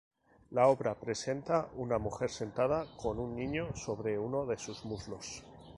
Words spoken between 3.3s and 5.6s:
niño sobre uno de sus muslos.